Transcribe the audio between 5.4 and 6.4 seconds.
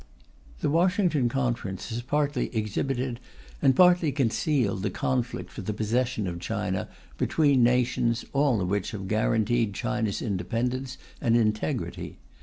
for the possession of